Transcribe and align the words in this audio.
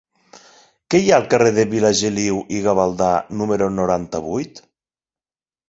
Què 0.93 1.01
hi 1.01 1.11
ha 1.11 1.19
al 1.23 1.27
carrer 1.33 1.51
de 1.57 1.65
Vilageliu 1.73 2.41
i 2.59 2.63
Gavaldà 2.69 3.13
número 3.43 3.71
noranta-vuit? 3.77 4.67